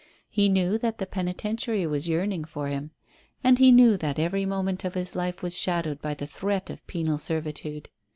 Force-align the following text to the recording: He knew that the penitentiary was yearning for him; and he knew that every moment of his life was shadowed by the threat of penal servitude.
He 0.31 0.49
knew 0.49 0.79
that 0.79 0.97
the 0.97 1.05
penitentiary 1.05 1.85
was 1.85 2.09
yearning 2.09 2.43
for 2.43 2.69
him; 2.69 2.89
and 3.43 3.59
he 3.59 3.71
knew 3.71 3.97
that 3.97 4.17
every 4.17 4.47
moment 4.47 4.83
of 4.83 4.95
his 4.95 5.15
life 5.15 5.43
was 5.43 5.55
shadowed 5.55 6.01
by 6.01 6.15
the 6.15 6.25
threat 6.25 6.71
of 6.71 6.87
penal 6.87 7.19
servitude. 7.19 7.87